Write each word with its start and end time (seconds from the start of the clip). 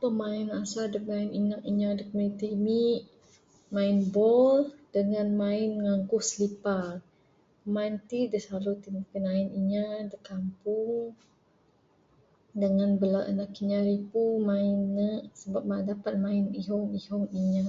Pemain 0.00 0.46
asal 0.60 0.86
da 0.94 1.00
anak 1.18 1.60
inya 1.70 1.90
da 1.96 2.04
komuniti 2.08 2.46
ami 2.54 2.82
main 3.74 3.96
bol 4.14 4.56
dangan 4.94 5.28
main 5.42 5.70
nangku 5.84 6.18
slipa. 6.30 6.78
Main 7.74 7.94
ti 8.08 8.20
da 8.30 8.38
silalu 8.44 8.72
pinain 9.12 9.48
inya 9.60 9.84
da 10.10 10.16
kampung 10.28 11.04
dangan 12.60 12.90
anak 13.30 13.50
inya 13.62 13.78
ripu 13.88 14.22
main 14.48 14.76
ne 14.96 15.08
dapat 15.90 16.14
main 16.24 16.44
ihong 16.60 16.86
ihong 16.98 17.26
inya 17.40 17.66